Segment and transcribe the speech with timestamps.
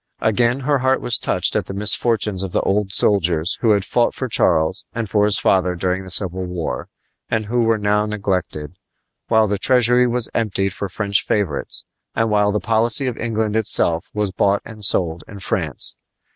[0.21, 4.15] Again, her heart was touched at the misfortunes of the old soldiers who had fought
[4.15, 6.87] for Charles and for his father during the Civil War,
[7.29, 8.73] and who were now neglected,
[9.27, 11.85] while the treasury was emptied for French favorites,
[12.15, 15.95] and while the policy of England itself was bought and sold in France.